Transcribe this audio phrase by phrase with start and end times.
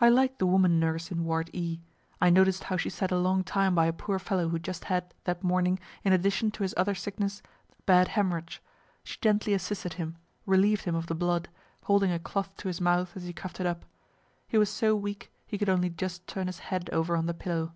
[0.00, 1.82] I liked the woman nurse in ward E
[2.18, 5.12] I noticed how she sat a long time by a poor fellow who just had,
[5.24, 7.42] that morning, in addition to his other sickness,
[7.84, 8.62] bad hemorrhage
[9.02, 10.16] she gently assisted him,
[10.48, 11.50] reliev'd him of the blood,
[11.82, 13.84] holding a cloth to his mouth, as he coughed it up
[14.48, 17.74] he was so weak he could only just turn his head over on the pillow.